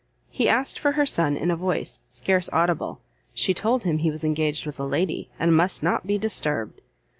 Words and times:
He 0.31 0.49
asked 0.49 0.79
for 0.79 0.93
her 0.93 1.05
son 1.05 1.37
in 1.37 1.51
a 1.51 1.55
voice 1.55 2.01
scarce 2.09 2.49
audible, 2.51 3.01
she 3.35 3.53
told 3.53 3.83
him 3.83 3.99
he 3.99 4.09
was 4.09 4.23
engaged 4.23 4.65
with 4.65 4.79
a 4.79 4.83
lady, 4.83 5.29
and 5.37 5.55
must 5.55 5.83
not 5.83 6.07
be 6.07 6.17
disturbed. 6.17 6.81